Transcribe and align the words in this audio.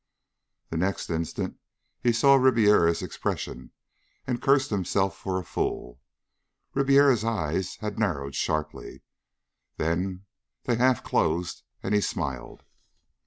The 0.71 0.77
next 0.77 1.11
instant 1.11 1.59
he 2.01 2.11
saw 2.11 2.33
Ribiera's 2.33 3.03
expression, 3.03 3.69
and 4.25 4.41
cursed 4.41 4.71
himself 4.71 5.15
for 5.15 5.37
a 5.39 5.43
fool. 5.43 6.01
Ribiera's 6.73 7.23
eyes 7.23 7.75
had 7.75 7.99
narrowed 7.99 8.33
sharply. 8.33 9.03
Then 9.77 10.25
they 10.63 10.77
half 10.77 11.03
closed, 11.03 11.61
and 11.83 11.93
he 11.93 12.01
smiled. 12.01 12.63